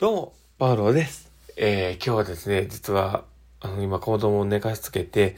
[0.00, 1.30] どうも、パウロです。
[1.58, 3.24] えー、今日はですね、実は、
[3.60, 5.36] あの、今子供を寝かしつけて、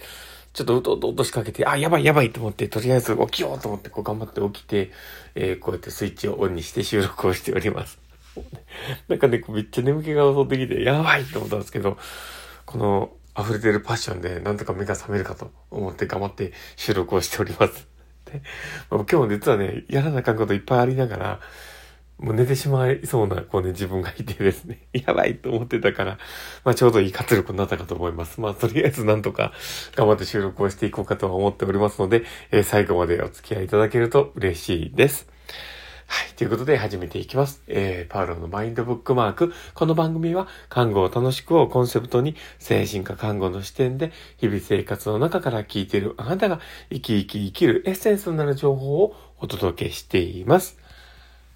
[0.52, 4.92] ちょっとうとうとうとしかけて、あ、やばいやばいと思って、とりあえず起きようと思って、こう頑張って起きて、
[5.34, 7.98] えー、こうやってスイッチをオンにして収録をしております。
[9.09, 11.99] なんかね、めっちゃ眠気が襲ってきて、やばいと思ったんですけど、
[12.65, 17.89] この溢れてるパッションで、なんとか目が覚めるかと思って頑張って収録をしております。
[18.27, 18.41] で、
[18.91, 21.41] 今日も実はね、やらなあかんこといっぱいありながら、
[22.23, 26.19] もう寝てしまいそうな、こうね、自分がいてですね、 やばいと思ってたから、
[26.64, 28.41] まあちょうどいい活力になったかと思います。
[28.41, 29.52] まあとりあえずなんとか
[29.97, 35.28] 頑張って収録をしていこうかとは思っておりますので、えー、最後までお付き合いいただけると嬉しいです。
[36.06, 36.34] はい。
[36.37, 37.62] ということで始めていきます。
[37.66, 39.52] えー、パウロのマインドブックマーク。
[39.75, 50.81] この番組は、看護を楽しくをコンセプトに、精神科看護の視点で、日々生活の中から聞いているあなたが、生き生き生きるエッセンスになる情報をお届けしています。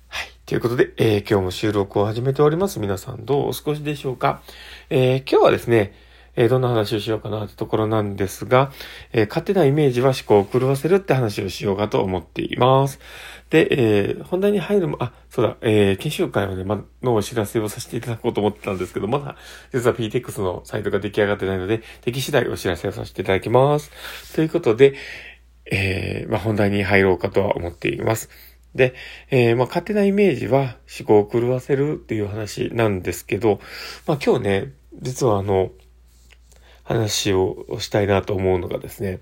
[0.08, 2.78] はいということで、えー、今日も収録を始めております。
[2.78, 4.42] 皆さんどうお過ごしでしょうか、
[4.90, 5.92] えー、今日はですね、
[6.36, 8.70] えー、どんな話をしようかなってところなんですが、
[9.12, 13.00] えー、勝手なイメージは思考を狂わせるって話をしようかと思っています。
[13.50, 19.36] で、えー、本題に入るも、あ、そうだ、えー、研修会はね、ま、のお知らせをさせていただこうと思ってたんですけど、まだ、
[19.72, 23.90] 実は PTX のサイトが出来上がってないので、適次第お知らせをさせていただきます。
[24.34, 24.94] ということで、
[25.70, 28.30] えー、まあ、本題に入ろうかとは思っています。
[28.76, 28.94] で、
[29.30, 33.60] えー、まあ、勝手なイメージは思考を狂わせるっていう話なんですけど、
[34.06, 35.70] まあ、今日ね、実はあの、
[36.84, 39.20] 話をしたいなと思うのがですね、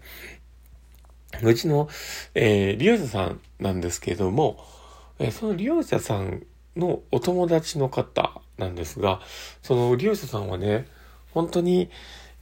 [1.43, 1.89] うちの、
[2.35, 4.63] えー、利用者さんなんですけども、
[5.19, 6.45] えー、その利用者さん
[6.77, 9.21] のお友達の方なんですが、
[9.63, 10.87] その利用者さんはね、
[11.31, 11.91] 本当に、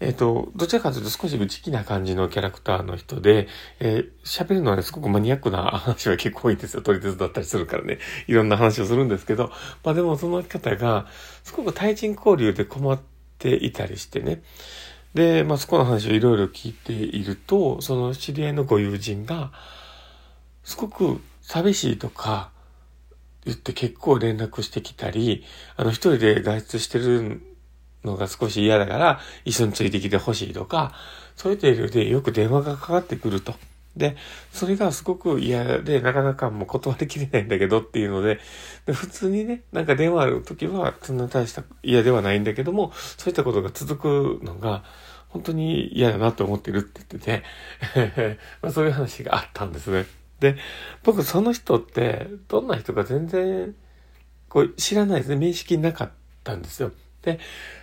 [0.02, 3.46] えっ、ー、と、どちらかというと少し内気な感じのキャラクターの人で、
[3.78, 6.82] えー、喋るのはね、すごくマニアックな 話は結構多いんですよ。
[6.82, 7.98] 撮り鉄だったりするからね。
[8.26, 9.52] いろんな話をするんですけど、
[9.84, 11.06] まあでもその方が、
[11.44, 13.00] すごく対人交流で困っ
[13.38, 14.42] ていたりしてね。
[15.14, 19.52] で、まあそこの話をいろいろ聞いていると、その知り合いのご友人が、
[20.64, 22.50] すごく寂しいとか、
[23.44, 25.44] 言って結構連絡してきたり、
[25.76, 27.40] あの一人で外出してる
[28.04, 30.92] のが少し嫌だから、一緒についてきてほしいとか、
[31.36, 33.54] そういう理由でよく電話がかかってくると。
[33.96, 34.16] で、
[34.52, 38.40] それがすごく嫌で、なかなかもう断りきれないんだけどっていうので、
[38.86, 44.82] で普通にね、なんか電話ある時は、そんな大した嫌ではないんだけども、そういったことが続くのが、
[45.28, 47.42] 本当に嫌だなと思ってるって言って
[47.94, 50.06] て まあそういう話があったんですね。
[50.40, 50.56] で、
[51.04, 53.74] 僕その人って、どんな人か全然、
[54.48, 55.36] こう、知らないですね。
[55.36, 56.10] 面識なかっ
[56.42, 56.92] たんですよ。
[57.22, 57.38] で、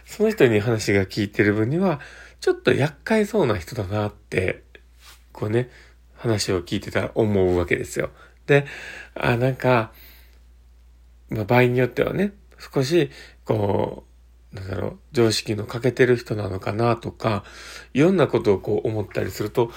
[0.06, 2.00] その人に話が聞いてる分には、
[2.40, 4.64] ちょっと厄介そうな人だなって、
[5.32, 5.70] こうね、
[6.16, 8.12] 話を聞いてたら思うわけですよ。
[8.46, 8.66] で、
[9.16, 9.92] あ、なんか、
[11.30, 12.34] まあ、場合によってはね、
[12.74, 13.10] 少し、
[13.46, 14.04] こ
[14.52, 17.44] う、なんだろう、常識の欠けてる人なのかなとか、
[17.94, 19.72] いろんなことをこう思ったりすると、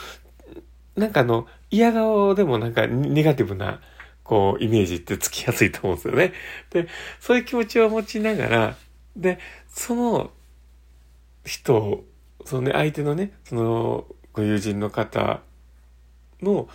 [0.97, 3.81] なんかあの、嫌顔でもなんかネガティブな、
[4.25, 6.33] こう、イメージってつきやすいと思うんですよね。
[6.71, 6.89] で、
[7.21, 8.77] そういう気持ちを持ちながら、
[9.17, 10.31] で、その
[11.45, 12.05] 人、
[12.45, 15.41] そのね、相手のね、そのご友人の方
[16.41, 16.69] の、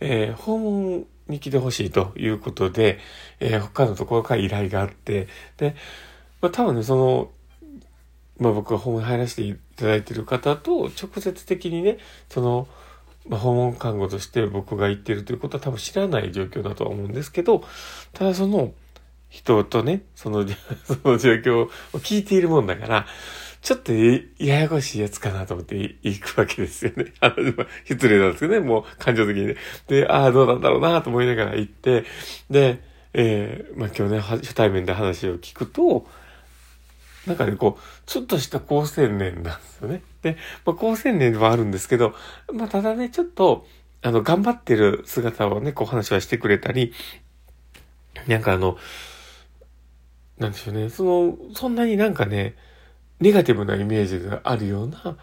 [0.00, 2.98] えー、訪問に来てほしいということで、
[3.40, 5.74] えー、他のところから依頼があって、で、
[6.40, 7.30] まあ、多分ね、その、
[8.38, 11.98] まあ僕が訪問入らせていただいている方と直接的にね、
[12.28, 12.66] その、
[13.28, 17.62] まあ、訪問看護として僕が行ってるということは多分知らない状況だとは思うんですけど、
[18.12, 18.72] ただその、
[19.32, 20.46] 人とね、その、
[20.84, 23.06] その状況を聞いているもんだから、
[23.62, 27.14] ちょっとややこしいやつかなと思って行くわけですよね。
[27.20, 29.56] あの、失礼なんですけどね、もう感情的にね。
[29.86, 32.04] で、ああ、どうなんだろうなと思いながら行って、
[32.50, 32.80] で、
[33.14, 36.06] えー、まあ今日ね、初対面で話を聞くと、
[37.26, 40.02] なんかね、こう、ちょっとした高青年なんですよね。
[40.20, 42.14] で、まあ高青年ではあるんですけど、
[42.52, 43.66] まあただね、ちょっと、
[44.02, 46.92] あの、頑張ってる姿をね、こう話はしてくれたり、
[48.26, 48.76] なんかあの、
[50.42, 50.90] なんでしょうね。
[50.90, 52.56] その、そんなになんかね、
[53.20, 55.16] ネガティブなイメージがあるような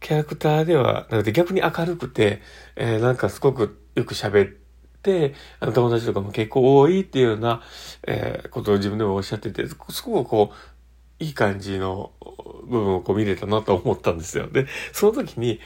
[0.00, 2.40] キャラクターではなくて逆に明るくて、
[2.76, 4.54] えー、なんかすごくよく喋っ
[5.02, 7.62] て、あの友達とかも結構多いっていうような、
[8.06, 12.12] えー、ことを自分でもおっしゃってて、すごくこう、いい感じの
[12.68, 14.48] 部分をこう見れたなと思ったんですよ。
[14.48, 15.60] で、その時に、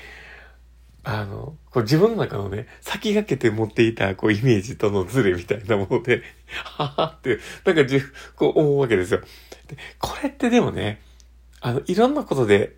[1.02, 6.22] あの、こう自分の中のね、先駆けて持っていた、こう、イメージとのズレみたいなもので、
[6.64, 8.02] ははって、なんかじ
[8.36, 9.20] こう思うわけですよ。
[9.68, 11.00] で、これってでもね、
[11.60, 12.76] あの、いろんなことで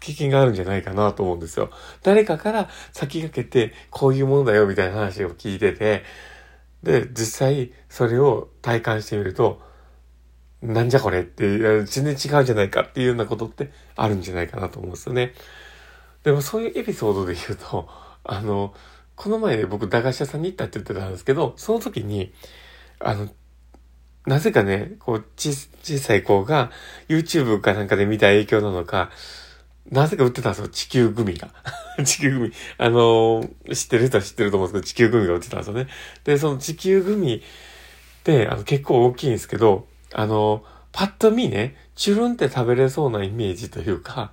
[0.00, 1.70] 経験があるんじゃないかなと思うんですよ。
[2.02, 6.04] 誰かから先駆けて、こういうものだよ、みたいな話を聞いてて、
[6.82, 9.60] で、実際、それを体感してみると、
[10.62, 15.34] なんじゃこれって、全然違うじゃないかっていうようなことってあるんじゃないかなと思うんですよね。
[16.26, 17.88] でもそういうエピソードで言うと、
[18.24, 18.74] あの、
[19.14, 22.32] この前僕駄菓子屋さんに行ったって言ってたんですけど、その時に、
[22.98, 23.28] あの、
[24.26, 25.50] なぜかね、こう、ち、
[25.84, 26.72] 小さい子が
[27.08, 29.10] YouTube かなんかで見た影響なのか、
[29.88, 31.48] なぜか売ってたんですよ、地球グミが。
[32.04, 32.52] 地球グミ。
[32.78, 35.86] あのー知ってる人は知ってると思うんですけど、地球グミが売ってたんですよね。
[36.24, 37.40] で、その地球グミっ
[38.24, 44.32] て、あの、結構大きいんですけど、あのーパッと見ね、チュルンって食べれそうなイメージというか、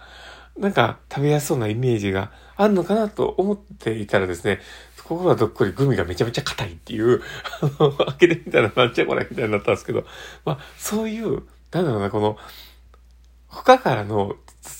[0.57, 4.59] なんか食べやすそうなイメージがあるのかなと思っていたらですね、
[4.97, 7.21] 心はどっこりグミがめちゃめちゃ硬いっていう、
[7.61, 10.05] あの、開けてみたらなんじゃこれみたいになったんですけど、
[10.45, 12.37] まあ、そういう、なんだろうな、この、
[13.47, 14.35] 他からの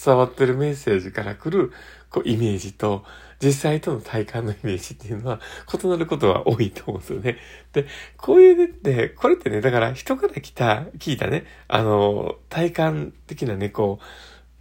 [0.05, 1.71] 伝わってるメッセージから来る、
[2.09, 3.03] こう、イメージと、
[3.43, 5.41] 実際との体感のイメージっていうのは
[5.73, 7.37] 異なることは多いと思うんですよね。
[7.73, 13.69] で、こういうねって、これってね、だから人から来た、聞いたね、あの、体感的なね、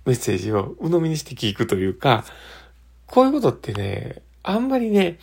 [0.04, 2.24] メッセージを鵜呑みにして聞くというか、
[3.06, 5.18] こういうことってね、あんまりね、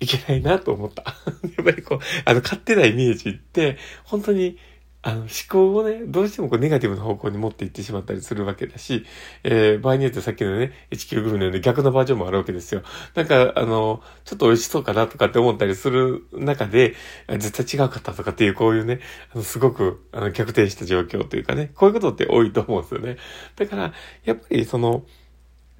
[0.00, 1.02] いけないなと思った。
[1.56, 4.58] やっぱりこう、あの、勝手なイメージって、本当に、
[5.06, 9.04] あの、思考をね、どうしてもこう、ネガティブな方向に持っていってしまったりするわけだし、
[9.42, 12.82] えー、場合によってさっきのね、1キログルメのように逆のバージョンもあるわけですよ。
[13.14, 16.94] なんか、あの、ちょっと美味しそうかなとかって思ったりする中で、
[17.28, 19.00] 絶対違うかったとかっていう、こういうね、
[19.34, 23.18] あの、すごく、あの、逆転した状況というかね、こういうことって多いと思うんですよね。
[23.56, 23.92] だから、
[24.24, 25.04] やっぱりその、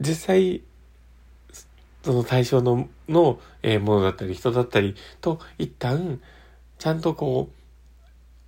[0.00, 0.62] 実際、
[2.02, 6.20] その対象の、の、えーものだったり人だったりと一旦、
[6.78, 7.63] ちゃんとこう、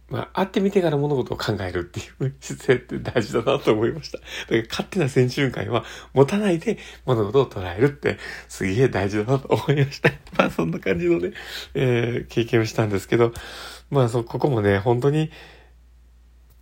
[0.08, 4.18] まあ、会ってみてから物事を考えるっていう姿勢って大事だなと思いました。
[4.18, 8.18] だから勝手な先瞬間は持たないで物事を捉えるって
[8.48, 10.10] すげえ大事だなと思いました。
[10.38, 11.32] まあそんな感じのね、
[11.74, 13.32] えー経験をしたんですけど、
[13.90, 15.30] まあそ、ここもね、本当に、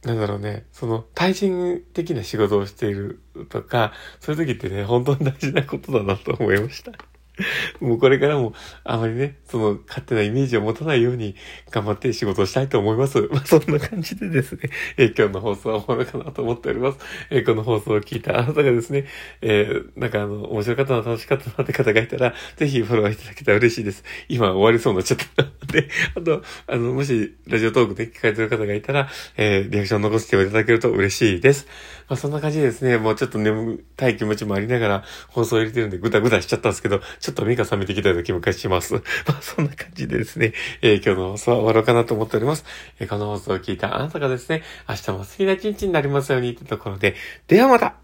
[0.05, 6.93] なんだろうね、その対人的な仕事をしているとか、そういう時ってね、本当に大事なことだなと思いました。
[7.81, 8.55] もうこれからも
[8.85, 11.35] あまりね、その勝手なイメージを持たないように
[11.71, 13.21] 頑張って仕事をしたいと思います。
[13.33, 16.99] まあそんな感じでですね、 えー今日の放送は終わるかなと思っております。
[17.31, 19.07] えーこの放送を聞いたあなたがですね、
[19.43, 24.05] えーなんかあの、面白かったな、楽しかったなって方がいたら、ぜひフォローいただけたら嬉しいです。
[24.29, 31.67] 今終わりそうになっちゃったで、あと、あの、もしラジオトークで聞かれてる方がいたら、えーリアクション残していただけると嬉しいです。
[32.09, 38.95] まあそんな感じでですね、もうちょっと眠たい気持ちもありながら放送入れてるんでぐだぐだしちゃったんですけど、ちょっと目が覚めてきたような気もします。
[39.27, 40.53] まあそんな感じでですね、
[40.83, 42.65] えー今日の放送は終わろうかなと思っております。
[43.01, 47.15] えーこの放送を聞いたあなたがですね、明日も素敵な一日になりますようにというところで、
[47.49, 48.04] ではまた